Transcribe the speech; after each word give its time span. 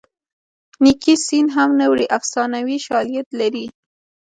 نیکي 0.83 1.15
سین 1.25 1.45
هم 1.55 1.69
نه 1.79 1.85
وړي 1.91 2.05
افسانوي 2.17 2.77
شالید 2.87 3.27
لري 3.39 3.65